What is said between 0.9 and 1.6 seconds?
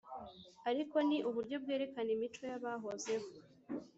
ni uburyo